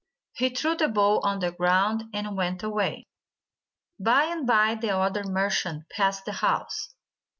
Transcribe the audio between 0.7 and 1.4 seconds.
the bowl